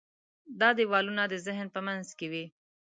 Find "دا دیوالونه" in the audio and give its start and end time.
0.59-1.23